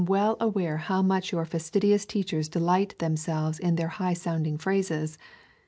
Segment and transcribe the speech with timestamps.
[0.87, 5.19] how much your fastidious teachers delight themselves in their high sounding phrases.